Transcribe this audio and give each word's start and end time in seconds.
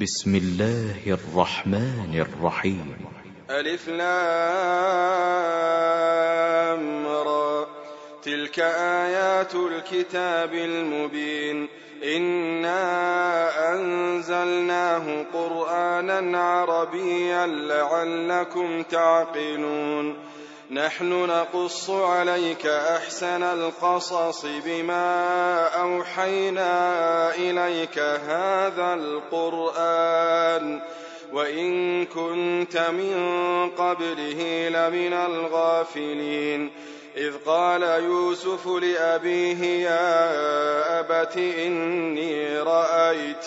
بسم 0.00 0.34
الله 0.34 0.94
الرحمن 1.06 2.26
الرحيم. 2.26 2.96
ألف 3.50 3.88
لام 3.88 4.26
را. 7.06 7.66
تلك 8.22 8.58
آيات 8.60 9.54
الكتاب 9.54 10.54
المبين. 10.54 11.68
إنا 12.16 12.76
أنزلناه 13.74 15.24
قرآنا 15.32 16.38
عربيا 16.38 17.46
لعلكم 17.46 18.82
تعقلون. 18.82 20.33
نحن 20.70 21.12
نقص 21.12 21.90
عليك 21.90 22.66
أحسن 22.66 23.42
القصص 23.42 24.46
بما 24.64 25.66
أوحينا 25.66 27.34
إليك 27.34 27.98
هذا 27.98 28.94
القرآن. 28.94 30.80
وإن 31.32 32.04
كنت 32.06 32.76
من 32.76 33.16
قبله 33.70 34.68
لمن 34.68 35.12
الغافلين. 35.12 36.70
إذ 37.16 37.32
قال 37.46 37.82
يوسف 37.82 38.66
لأبيه 38.66 39.84
يا 39.84 41.00
أبت 41.00 41.36
إني 41.36 42.58
رأيت 42.58 43.46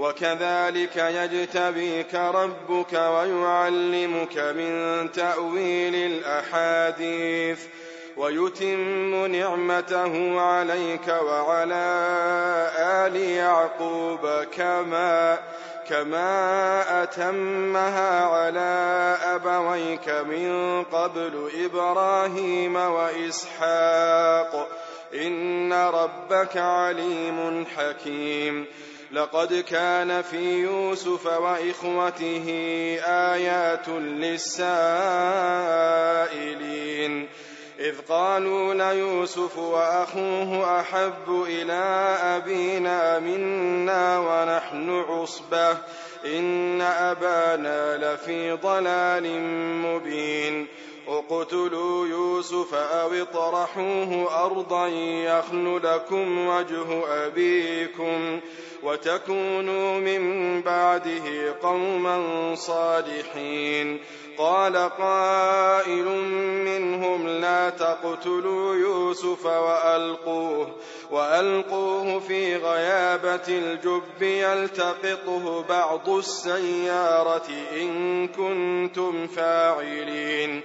وكذلك 0.00 0.96
يجتبيك 0.96 2.14
ربك 2.14 2.92
ويعلمك 2.92 4.38
من 4.38 5.12
تأويل 5.12 5.94
الأحاديث 5.94 7.60
ويتم 8.16 9.26
نعمته 9.26 10.40
عليك 10.40 11.08
وعلى 11.08 11.86
آل 12.78 13.16
يعقوب 13.16 14.44
كما 14.56 15.38
كما 15.88 17.02
أتمها 17.02 18.24
على 18.24 19.16
أبويك 19.24 20.08
من 20.08 20.82
قبل 20.82 21.50
إبراهيم 21.64 22.76
وإسحاق 22.76 24.68
إن 25.14 25.72
ربك 25.72 26.56
عليم 26.56 27.66
حكيم 27.76 28.66
لقد 29.12 29.54
كان 29.54 30.22
في 30.22 30.62
يوسف 30.62 31.26
وإخوته 31.26 32.46
آيات 33.06 33.88
للسائلين. 33.88 34.48
إذ 37.78 37.94
قالوا 38.08 38.74
ليوسف 38.74 39.58
وأخوه 39.58 40.80
أحب 40.80 41.44
إلى 41.46 42.16
أبينا 42.22 43.18
منا 43.18 44.18
ونحن 44.18 45.04
عصبة. 45.08 45.78
إن 46.26 46.80
أبانا 46.80 48.14
لفي 48.14 48.52
ضلال 48.52 49.40
مبين. 49.82 50.66
اقتلوا 51.08 52.06
يوسف 52.06 52.74
أو 52.74 53.12
اطرحوه 53.12 54.44
أرضا 54.44 54.86
يخل 54.86 55.80
لكم 55.84 56.46
وجه 56.46 57.06
أبيكم. 57.26 58.40
وتكونوا 58.82 59.98
من 59.98 60.62
بعده 60.62 61.54
قوما 61.62 62.54
صالحين. 62.54 64.00
قال 64.38 64.76
قائل 64.76 66.04
منهم 66.64 67.28
لا 67.28 67.70
تقتلوا 67.70 68.74
يوسف 68.74 69.46
وألقوه 69.46 70.76
وألقوه 71.10 72.20
في 72.20 72.56
غيابة 72.56 73.48
الجب 73.48 74.22
يلتقطه 74.22 75.64
بعض 75.68 76.08
السيارة 76.08 77.48
إن 77.76 78.28
كنتم 78.28 79.26
فاعلين. 79.26 80.62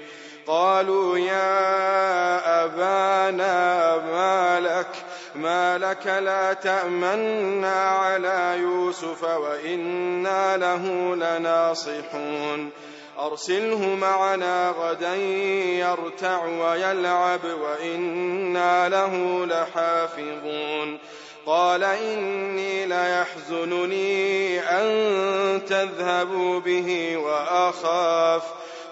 قالوا 0.48 1.18
يا 1.18 2.66
أبانا 2.66 3.96
ما 3.98 4.60
لك؟ 4.60 5.05
ما 5.36 5.78
لك 5.78 6.08
لا 6.08 6.54
تأمنا 6.54 7.74
على 7.74 8.58
يوسف 8.60 9.24
وإنا 9.24 10.58
له 10.58 11.16
لناصحون. 11.16 12.70
أرسله 13.20 13.96
معنا 13.96 14.74
غدا 14.80 15.16
يرتع 15.16 16.46
ويلعب 16.46 17.44
وإنا 17.62 18.90
له 18.90 19.46
لحافظون. 19.46 21.00
قال 21.46 21.84
إني 21.84 22.86
ليحزنني 22.86 24.60
أن 24.60 25.66
تذهبوا 25.66 26.60
به 26.60 27.18
وأخاف 27.18 28.44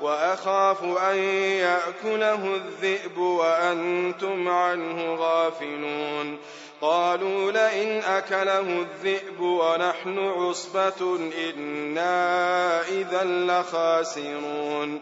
وأخاف 0.04 0.84
أن 0.84 1.18
يأكله 1.60 2.56
الذئب 2.56 3.18
وأنتم 3.18 4.48
عنه 4.48 5.16
غافلون. 5.16 6.38
قالوا 6.82 7.52
لئن 7.52 8.02
أكله 8.04 8.60
الذئب 8.60 9.40
ونحن 9.40 10.20
عصبة 10.20 11.20
إنا 11.50 12.82
إذا 12.82 13.24
لخاسرون. 13.24 15.02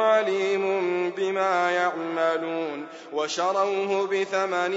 عليم 0.00 0.64
بما 1.10 1.70
يعملون 1.70 2.86
وشروه 3.12 4.06
بثمن 4.06 4.74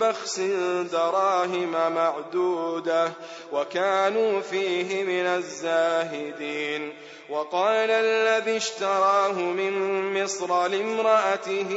بخس 0.00 0.40
دراهم 0.92 1.94
معدودة 1.94 3.12
وكانوا 3.52 4.40
فيه 4.40 5.04
من 5.04 5.26
الزاهدين 5.26 6.92
وقال 7.30 7.90
الذي 7.90 8.56
اشتراه 8.56 9.32
من 9.32 9.72
مصر 10.22 10.66
لامرأته 10.66 11.70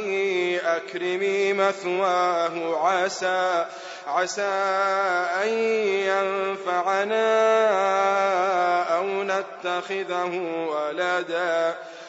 أكرمي 0.64 1.52
مثواه 1.52 2.86
عسى 2.86 3.66
عسى 4.06 4.42
أن 5.42 5.48
ينفعنا 6.08 7.26
أو 8.96 9.06
نتخذه 9.22 10.40
ولدا 10.68 11.76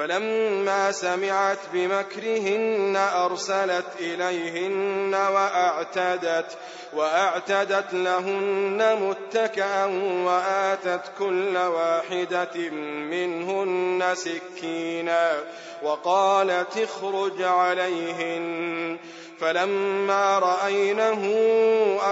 فلما 0.00 0.92
سمعت 0.92 1.58
بمكرهن 1.72 2.96
أرسلت 2.96 3.84
إليهن 4.00 5.14
وأعتدت 5.14 6.46
وأعتدت 6.92 7.94
لهن 7.94 8.96
متكأ 9.02 9.84
وآتت 10.24 11.00
كل 11.18 11.56
واحدة 11.56 12.70
منهن 13.10 14.04
سكينا 14.14 15.32
وقالت 15.82 16.78
اخرج 16.78 17.42
عليهن. 17.42 18.98
فلما 19.40 20.38
رأينه 20.38 21.34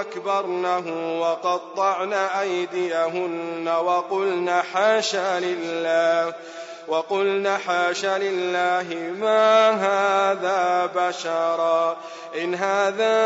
أكبرنه 0.00 1.20
وقطعن 1.20 2.12
أيديهن 2.12 3.68
وقلن 3.68 4.62
حاشا 4.72 5.40
لله. 5.40 6.34
وقلن 6.88 7.58
حاش 7.66 8.04
لله 8.04 9.12
ما 9.20 9.70
هذا 9.70 10.90
بشرا. 10.96 11.96
إن 12.42 12.54
هذا 12.54 13.18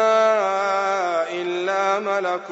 إلا 1.30 1.98
ملك 1.98 2.46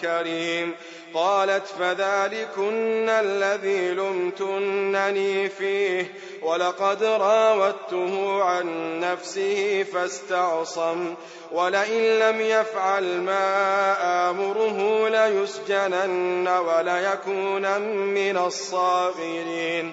كريم. 0.00 0.74
قالت 1.14 1.66
فذلكن 1.66 3.08
الذي 3.08 3.90
لمتنني 3.90 5.48
فيه. 5.48 6.14
ولقد 6.42 7.02
راودته 7.02 8.42
عن 8.44 9.00
نفسه 9.00 9.86
فاستعصم. 9.92 11.14
ولئن 11.52 12.18
لم 12.18 12.40
يفعل 12.40 13.20
ما 13.20 14.30
آمره 14.30 15.08
ليسجنن 15.08 16.48
وليكونن 16.48 17.96
من 17.96 18.36
الصاغرين. 18.36 19.92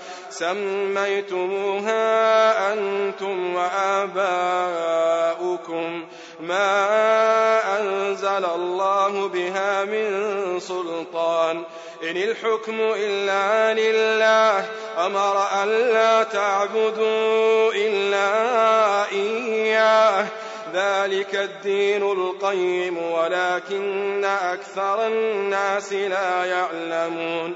سميتموها 0.41 1.93
أنتم 2.73 3.55
وآباؤكم 3.55 4.29
ما 6.39 6.87
أنزل 7.79 8.45
الله 8.55 9.27
بها 9.27 9.85
من 9.85 10.59
سلطان. 10.59 11.63
إن 12.03 12.17
الحكم 12.17 12.77
إلا 12.79 13.73
لله 13.73 14.65
أمر 15.05 15.47
أن 15.63 15.69
لا 15.69 16.23
تعبدوا 16.23 17.73
إلا 17.73 18.31
إياه. 19.11 20.25
ذلك 20.73 21.35
الدين 21.35 22.11
القيم 22.11 22.97
ولكن 22.97 24.25
أكثر 24.25 25.07
الناس 25.07 25.93
لا 25.93 26.45
يعلمون. 26.45 27.55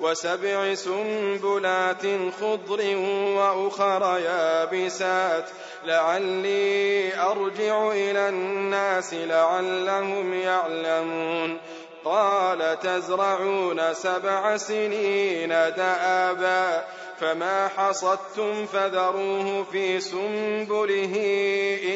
وسبع 0.00 0.74
سنبلات 0.74 2.02
خضر 2.40 2.96
وأخر 3.36 4.18
يابسات. 4.24 5.44
لعلي 5.84 7.20
أرجع 7.20 7.90
إلى 7.90 8.28
الناس 8.28 9.14
لعلهم 9.14 10.34
يعلمون. 10.34 11.58
قال 12.04 12.80
تزرعون 12.80 13.94
سبع 13.94 14.56
سنين 14.56 15.48
دآبا. 15.48 16.84
فما 17.20 17.68
حصدتم 17.68 18.66
فذروه 18.66 19.66
في 19.72 20.00
سنبله 20.00 21.14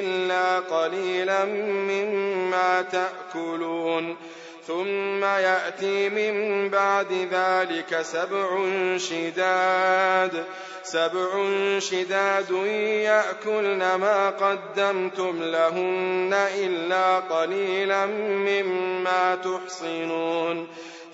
إلا 0.01 0.59
قليلا 0.59 1.45
مما 1.45 2.83
تأكلون. 2.83 4.17
ثم 4.67 5.25
يأتي 5.25 6.09
من 6.09 6.69
بعد 6.69 7.13
ذلك 7.33 8.03
سبع 8.03 8.59
شداد. 8.97 10.45
سبع 10.83 11.29
شداد 11.79 12.51
يأكلن 12.51 13.95
ما 13.95 14.31
قدمتم 14.31 15.43
لهن 15.43 16.47
إلا 16.55 17.19
قليلا 17.19 18.07
مما 18.07 19.35
تحصنون. 19.35 20.69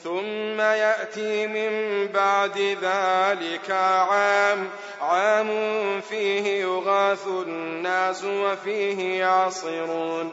ثم 0.05 0.61
يأتي 0.61 1.47
من 1.47 2.07
بعد 2.07 2.59
ذلك 2.83 3.71
عام. 3.71 4.69
عام 5.01 5.51
فيه 6.01 6.63
يغاث 6.63 7.27
الناس 7.27 8.25
وفيه 8.25 9.21
يعصرون. 9.21 10.33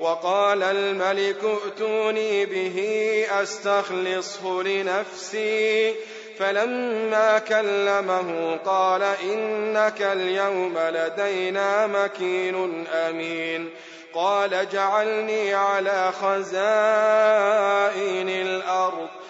وقال 0.00 0.62
الملك 0.62 1.44
ائتوني 1.44 2.46
به 2.46 2.78
أستخلصه 3.42 4.62
لنفسي. 4.62 5.94
فلما 6.38 7.38
كلمه 7.38 8.56
قال 8.56 9.02
إنك 9.02 10.02
اليوم 10.02 10.74
لدينا 10.78 11.86
مكين 11.86 12.86
أمين. 12.86 13.70
قال 14.14 14.54
اجعلني 14.54 15.54
على 15.54 16.12
خزائن 16.22 16.58
الأرض. 18.28 19.08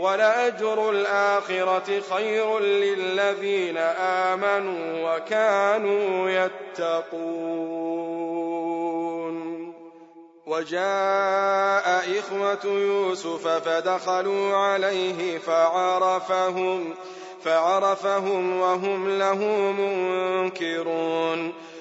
ولأجر 0.00 0.90
الآخرة 0.90 2.00
خير 2.10 2.58
للذين 2.58 3.76
آمنوا 3.76 5.16
وكانوا 5.16 6.30
يتقون. 6.30 7.80
وجاء 10.46 12.18
إخوة 12.18 12.64
يوسف 12.64 13.48
فدخلوا 13.48 14.56
عليه 14.56 15.38
فعرفهم 15.38 16.94
فعرفهم 17.44 18.60
وهم 18.60 19.18
له 19.18 19.44
منكرون. 19.78 21.52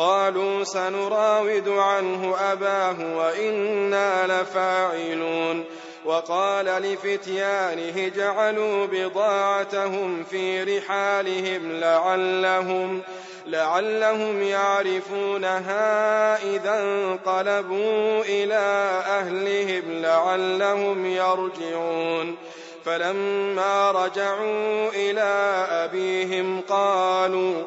قالوا 0.00 0.64
سنراود 0.64 1.68
عنه 1.68 2.36
أباه 2.52 3.16
وإنا 3.16 4.42
لفاعلون. 4.42 5.64
وقال 6.04 6.66
لفتيانه 6.66 8.08
جعلوا 8.08 8.86
بضاعتهم 8.86 10.24
في 10.24 10.62
رحالهم 10.62 11.72
لعلهم 11.72 13.02
لعلهم 13.46 14.42
يعرفونها 14.42 15.74
إذا 16.42 16.82
انقلبوا 16.82 18.22
إلى 18.22 18.90
أهلهم 19.06 19.82
لعلهم 20.02 21.06
يرجعون. 21.06 22.36
فلما 22.84 23.90
رجعوا 23.90 24.88
إلى 24.94 25.66
أبيهم 25.70 26.60
قالوا 26.68 27.66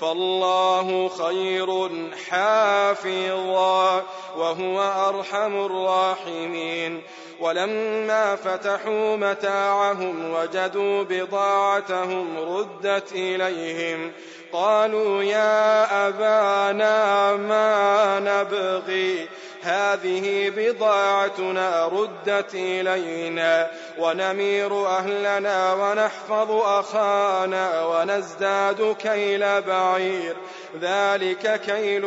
فالله 0.00 1.08
خير 1.08 1.90
حافظا 2.30 4.02
وهو 4.36 4.80
أرحم 5.08 5.64
الراحمين. 5.66 7.02
ولما 7.40 8.36
فتحوا 8.36 9.16
متاعهم 9.16 10.34
وجدوا 10.34 11.02
بضاعتهم 11.02 12.38
ردت 12.38 13.12
إليهم 13.12 14.12
قالوا 14.52 15.22
يا 15.22 16.08
أبانا 16.08 17.36
ما 17.36 18.20
نبغي؟ 18.20 19.28
هذه 19.68 20.52
بضاعتنا 20.56 21.86
ردت 21.86 22.54
إلينا 22.54 23.70
ونمير 23.98 24.86
أهلنا 24.86 25.74
ونحفظ 25.74 26.50
أخانا 26.50 27.86
ونزداد 27.86 28.96
كيل 29.02 29.62
بعير. 29.62 30.36
ذلك 30.80 31.60
كيل 31.60 32.04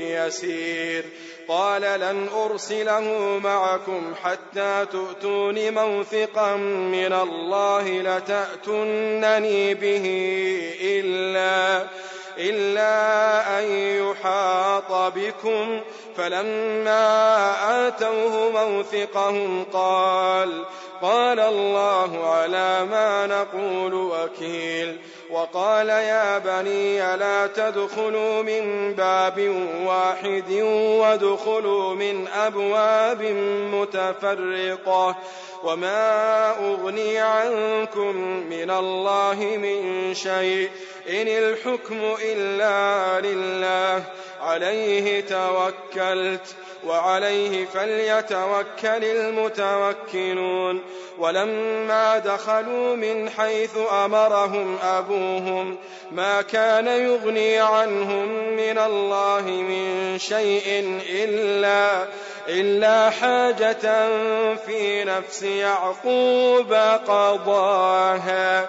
يسير. 0.00 1.04
قال 1.48 1.82
لن 1.82 2.28
أرسله 2.28 3.38
معكم 3.44 4.14
حتى 4.22 4.86
تؤتون 4.92 5.74
موثقا 5.74 6.56
من 6.56 7.12
الله 7.12 7.88
لتأتنني 7.88 9.74
به 9.74 10.04
إلا 10.82 11.86
إلا 12.38 13.58
أن 13.58 13.64
يحاط 13.72 15.12
بكم 15.14 15.80
فلما 16.16 17.88
آتوه 17.88 18.50
موثقهم 18.50 19.64
قال 19.72 20.64
قال 21.02 21.40
الله 21.40 22.26
على 22.26 22.84
ما 22.90 23.26
نقول 23.26 23.94
وكيل 23.94 24.98
وقال 25.30 25.88
يا 25.88 26.38
بني 26.38 27.16
لا 27.16 27.46
تدخلوا 27.46 28.42
من 28.42 28.94
باب 28.94 29.66
واحد 29.86 30.52
وادخلوا 31.00 31.94
من 31.94 32.28
أبواب 32.28 33.22
متفرقة 33.72 35.16
وما 35.64 36.50
أغني 36.50 37.18
عنكم 37.18 38.16
من 38.50 38.70
الله 38.70 39.58
من 39.62 40.14
شيء 40.14 40.70
إن 41.08 41.28
الحكم 41.28 42.14
إلا 42.22 43.20
لله 43.20 44.02
عليه 44.40 45.20
توكلت 45.20 46.54
وعليه 46.86 47.66
فليتوكل 47.66 49.04
المتوكلون. 49.04 50.82
ولما 51.18 52.18
دخلوا 52.18 52.96
من 52.96 53.30
حيث 53.30 53.76
أمرهم 54.04 54.78
أبوهم 54.82 55.78
ما 56.10 56.42
كان 56.42 56.86
يغني 56.86 57.58
عنهم 57.58 58.28
من 58.56 58.78
الله 58.78 59.42
من 59.42 60.18
شيء 60.18 61.00
إلا 61.10 62.06
إلا 62.48 63.10
حاجة 63.10 64.08
في 64.56 65.04
نفس 65.04 65.42
يعقوب 65.42 66.72
قضاها. 67.06 68.68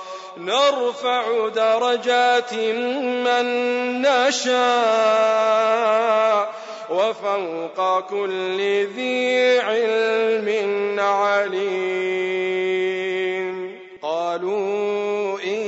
نرفع 0.45 1.47
درجات 1.47 2.53
من 2.53 3.45
نشاء 4.01 4.51
وفوق 6.89 7.99
كل 7.99 8.57
ذي 8.95 9.59
علم 9.59 10.99
عليم. 10.99 12.41
قالوا 14.01 15.39
إن 15.43 15.59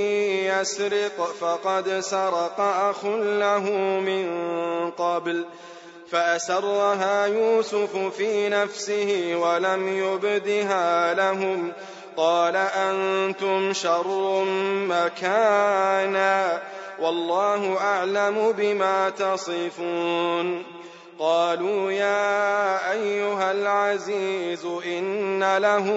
يسرق 0.62 1.34
فقد 1.40 2.00
سرق 2.00 2.60
أخ 2.60 3.06
له 3.06 3.70
من 4.00 4.26
قبل 4.92 5.46
فأسرها 6.12 7.26
يوسف 7.26 7.98
في 8.18 8.50
نفسه 8.50 9.36
ولم 9.36 9.98
يبدها 9.98 11.14
لهم 11.14 11.74
قال 12.18 12.56
أنتم 12.56 13.74
شر 13.74 14.44
مكانا 14.90 16.62
والله 17.00 17.78
أعلم 17.82 18.52
بما 18.58 19.10
تصفون. 19.10 20.64
قالوا 21.20 21.92
يا 21.92 22.92
أيها 22.92 23.52
العزيز 23.52 24.66
إن 24.66 25.58
له 25.58 25.88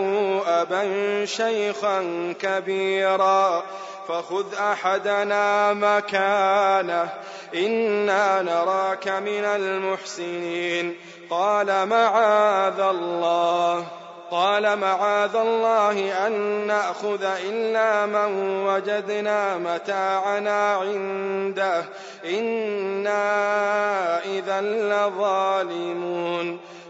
أبا 0.46 1.24
شيخا 1.24 2.35
كبيرا 2.40 3.62
فخذ 4.09 4.55
أحدنا 4.55 5.72
مكانه 5.72 7.09
إنا 7.55 8.42
نراك 8.42 9.09
من 9.09 9.44
المحسنين. 9.44 10.96
قال 11.31 11.88
معاذ 11.88 12.81
الله. 12.81 14.05
قال 14.30 14.78
معاذ 14.78 15.36
الله 15.36 16.26
أن 16.26 16.32
نأخذ 16.66 17.22
إلا 17.22 18.06
من 18.06 18.62
وجدنا 18.66 19.58
متاعنا 19.58 20.74
عنده. 20.74 21.84
إنا 22.24 23.24
إذا 24.24 24.60
لظالمون. 24.60 26.58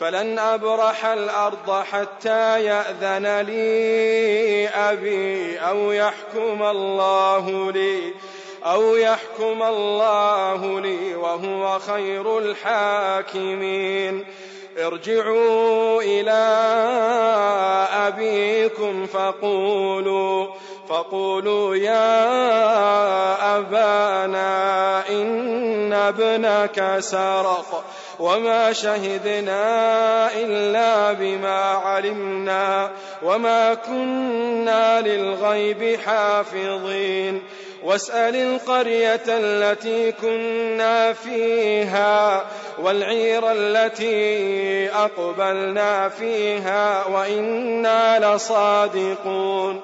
فلن 0.00 0.38
أبرح 0.38 1.04
الأرض 1.06 1.82
حتى 1.92 2.64
يأذن 2.64 3.40
لي 3.40 4.68
أبي 4.68 5.58
أو 5.58 5.92
يحكم 5.92 6.62
الله 6.62 7.72
لي 7.72 8.14
أو 8.64 8.96
يحكم 8.96 9.62
الله 9.62 10.80
لي 10.80 11.14
وهو 11.14 11.78
خير 11.78 12.38
الحاكمين. 12.38 14.24
ارجعوا 14.78 16.02
إلى 16.02 16.42
أبيكم 17.92 19.06
فقولوا 19.06 20.46
فقولوا 20.88 21.76
يا 21.76 22.26
أبانا 23.58 25.08
إن 25.08 25.92
ابنك 25.92 26.96
سرق. 26.98 27.84
وما 28.20 28.72
شهدنا 28.72 30.32
إلا 30.32 31.12
بما 31.12 31.60
علمنا 31.60 32.90
وما 33.22 33.74
كنا 33.74 35.00
للغيب 35.00 36.00
حافظين. 36.06 37.42
واسأل 37.84 38.36
القرية 38.36 39.22
التي 39.28 40.12
كنا 40.12 41.12
فيها 41.12 42.44
والعير 42.78 43.52
التي 43.52 44.90
أقبلنا 44.92 46.08
فيها 46.08 47.06
وإنا 47.06 48.34
لصادقون. 48.34 49.80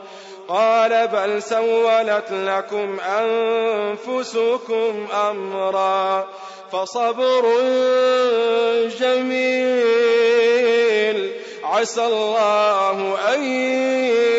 قال 0.48 1.08
بل 1.08 1.42
سولت 1.42 2.32
لكم 2.32 3.00
أنفسكم 3.18 5.06
أمرا. 5.30 6.26
فصبر 6.72 7.42
جميل. 9.00 10.06
عسى 11.64 12.04
الله 12.04 13.18
أن 13.34 13.44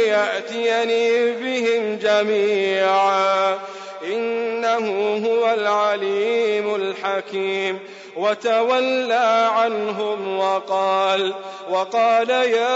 يأتيني 0.08 1.32
بهم 1.32 1.98
جميعا. 1.98 3.60
إنه 4.04 5.18
هو 5.28 5.54
العليم 5.54 6.76
الحكيم. 6.76 7.80
وتولى 8.18 9.50
عنهم 9.52 10.38
وقال 10.40 11.34
وقال 11.70 12.30
يا 12.30 12.70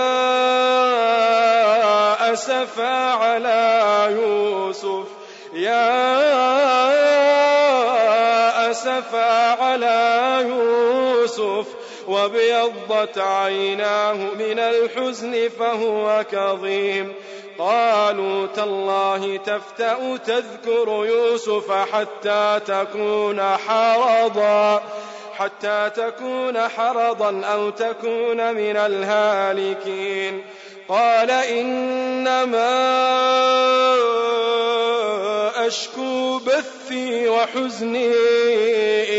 أسفا 2.33 3.11
على 3.11 4.07
يوسف. 4.11 5.20
يا 5.53 6.31
أسفا 8.71 9.61
على 9.63 10.37
يوسف 10.47 11.65
وابيضت 12.07 13.17
عيناه 13.17 14.13
من 14.13 14.59
الحزن 14.59 15.49
فهو 15.59 16.25
كظيم. 16.31 17.13
قالوا 17.59 18.47
تالله 18.47 19.37
تفتأ 19.37 20.17
تذكر 20.17 21.05
يوسف 21.05 21.71
حتى 21.71 22.59
تكون 22.67 23.41
حرضا 23.41 24.83
حتى 25.37 25.91
تكون 25.95 26.67
حرضا 26.67 27.41
أو 27.45 27.69
تكون 27.69 28.53
من 28.53 28.77
الهالكين. 28.77 30.45
قال 30.89 31.31
إنما 31.31 32.71
أشكو 35.71 36.39
بثي 36.39 37.29
وحزني 37.29 38.11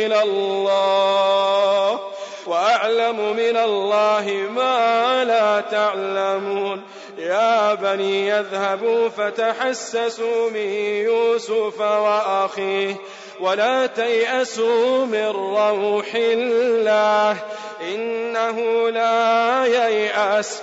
إلى 0.04 0.22
الله 0.22 2.00
وأعلم 2.46 3.36
من 3.36 3.56
الله 3.56 4.26
ما 4.54 5.24
لا 5.24 5.60
تعلمون. 5.60 6.82
يا 7.18 7.74
بني 7.74 8.28
يذهبوا 8.28 9.08
فتحسسوا 9.08 10.50
من 10.50 10.68
يوسف 11.08 11.80
وأخيه 11.80 12.96
ولا 13.40 13.86
تيأسوا 13.86 15.06
من 15.06 15.26
روح 15.26 16.14
الله 16.14 17.36
إنه 17.80 18.90
لا 18.90 19.64
ييأس. 19.66 20.62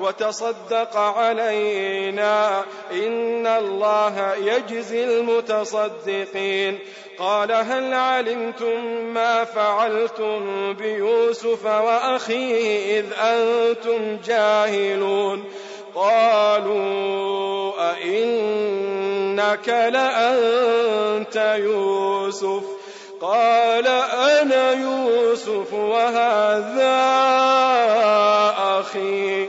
وتصدق 0.00 0.96
علينا. 0.96 2.62
إن 2.92 3.46
الله 3.46 4.34
يجزي 4.34 5.04
المتصدقين. 5.04 6.78
قال 7.18 7.52
هل 7.52 7.94
علمتم 7.94 8.84
ما 9.14 9.44
فعلتم 9.44 10.72
بيوسف 10.72 11.66
وأخيه 11.66 13.00
إذ 13.00 13.06
أنتم 13.20 14.18
جاهلون؟ 14.26 15.44
قالوا 15.94 17.72
أئنك 17.90 19.68
لأنت 19.68 21.36
يوسف؟ 21.58 22.62
قال 23.20 23.86
أنا 23.86 24.72
يوسف 24.72 25.72
وهذا 25.72 27.04
أخي. 28.58 29.48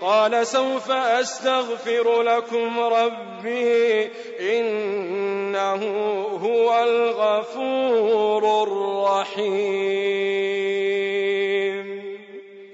قال 0.00 0.46
سوف 0.46 0.90
أستغفر 0.90 2.22
لكم 2.22 2.80
ربي 2.80 4.10
إنه 4.40 5.82
هو 6.42 6.84
الغفور 6.84 8.62
الرحيم. 8.62 10.14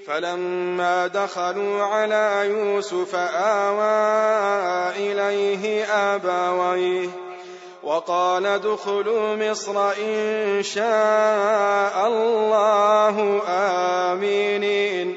فلما 0.07 1.07
دخلوا 1.07 1.83
على 1.83 2.47
يوسف 2.47 3.15
آوى 3.35 3.91
إليه 4.97 5.85
أبويه 5.85 7.09
وقال 7.83 8.47
ادخلوا 8.47 9.37
مصر 9.37 9.93
إن 9.93 10.63
شاء 10.63 12.09
الله 12.09 13.43
آمنين. 13.49 15.17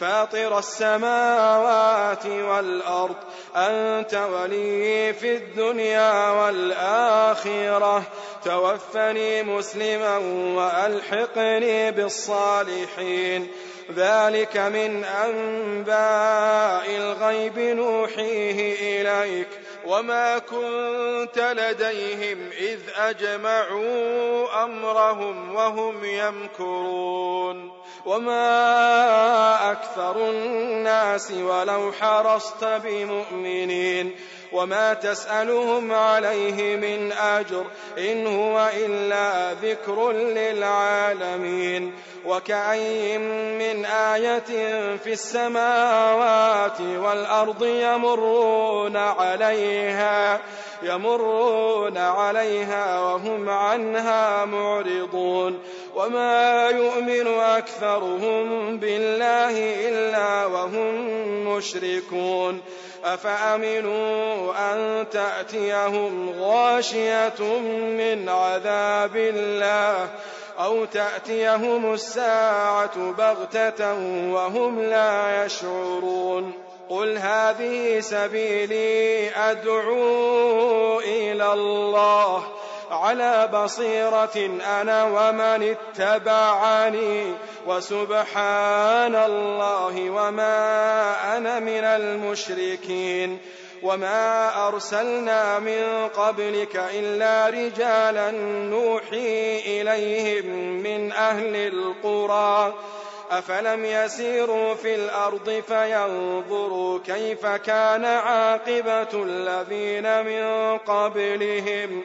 فاطر 0.00 0.58
السماوات 0.58 2.26
والأرض 2.26 3.16
أنت 3.56 4.14
ولي 4.14 5.14
في 5.14 5.36
الدنيا 5.36 6.30
والآخرة. 6.30 8.02
توفني 8.44 9.42
مسلما 9.42 10.16
وألحقني 10.56 11.90
بالصالحين. 11.90 13.48
ذلك 13.96 14.56
من 14.56 15.04
أنباء 15.04 16.96
الغيب 16.96 17.58
نوحيه 17.58 19.00
إليك. 19.02 19.48
وما 19.86 20.38
كنت 20.38 21.38
لديهم 21.38 22.50
إذ 22.58 22.80
أجمعوا 22.96 24.64
أمرهم 24.64 25.54
وهم 25.54 26.04
يمكرون. 26.04 27.77
وما 28.06 29.70
أكثر 29.72 30.30
الناس 30.30 31.30
ولو 31.30 31.92
حرصت 31.92 32.64
بمؤمنين 32.64 34.14
وما 34.52 34.94
تسألهم 34.94 35.92
عليه 35.92 36.76
من 36.76 37.12
أجر 37.12 37.66
إن 37.98 38.26
هو 38.26 38.70
إلا 38.76 39.52
ذكر 39.52 40.12
للعالمين 40.12 41.94
وكأي 42.26 43.18
من 43.58 43.84
آية 43.84 44.40
في 44.96 45.12
السماوات 45.12 46.80
والأرض 46.80 47.64
يمرون 47.64 48.96
عليها 48.96 50.40
يمرون 50.82 51.98
عليها 51.98 53.00
وهم 53.00 53.50
عنها 53.50 54.44
معرضون 54.44 55.58
وما 55.98 56.70
يؤمن 56.70 57.26
أكثرهم 57.40 58.76
بالله 58.76 59.54
إلا 59.88 60.46
وهم 60.46 60.94
مشركون 61.48 62.60
أفأمنوا 63.04 64.52
أن 64.72 65.06
تأتيهم 65.10 66.30
غاشية 66.40 67.42
من 67.98 68.28
عذاب 68.28 69.16
الله 69.16 70.08
أو 70.58 70.84
تأتيهم 70.84 71.94
الساعة 71.94 73.12
بغتة 73.12 73.94
وهم 74.32 74.82
لا 74.82 75.44
يشعرون 75.44 76.52
قل 76.90 77.18
هذه 77.18 78.00
سبيلي 78.00 79.30
أدعو 79.30 81.00
إلى 81.00 81.52
الله 81.52 82.44
على 82.90 83.48
بصيرة 83.52 84.60
أنا 84.80 85.04
ومن 85.04 85.76
اتبعني 85.76 87.34
وسبحان 87.66 89.14
الله 89.14 90.10
وما 90.10 91.36
أنا 91.36 91.60
من 91.60 91.84
المشركين 91.84 93.38
وما 93.82 94.68
أرسلنا 94.68 95.58
من 95.58 96.08
قبلك 96.16 96.76
إلا 96.94 97.48
رجالا 97.48 98.30
نوحي 98.70 99.58
إليهم 99.58 100.46
من 100.82 101.12
أهل 101.12 101.56
القرى 101.56 102.74
أفلم 103.30 103.84
يسيروا 103.84 104.74
في 104.74 104.94
الأرض 104.94 105.62
فينظروا 105.68 106.98
كيف 107.06 107.46
كان 107.46 108.04
عاقبة 108.04 109.22
الذين 109.24 110.24
من 110.24 110.78
قبلهم 110.78 112.04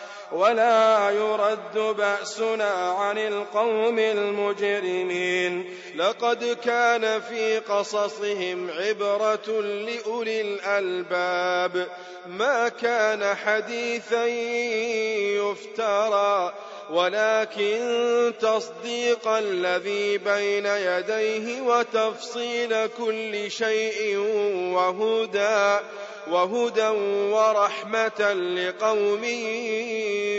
ولا 0.31 1.09
يرد 1.09 1.95
بأسنا 1.97 2.71
عن 2.91 3.17
القوم 3.17 3.99
المجرمين. 3.99 5.77
لقد 5.95 6.57
كان 6.65 7.21
في 7.21 7.59
قصصهم 7.59 8.69
عبرة 8.69 9.61
لأولي 9.61 10.41
الألباب. 10.41 11.87
ما 12.27 12.69
كان 12.69 13.35
حديثا 13.35 14.25
يفترى 15.35 16.53
ولكن 16.91 18.33
تصديق 18.41 19.27
الذي 19.27 20.17
بين 20.17 20.65
يديه 20.65 21.61
وتفصيل 21.61 22.87
كل 22.87 23.51
شيء 23.51 24.17
وهدى. 24.73 25.85
وهدى 26.27 26.87
ورحمة 27.33 28.33
لقوم 28.33 29.23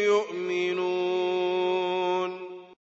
يؤمنون. 0.05 1.02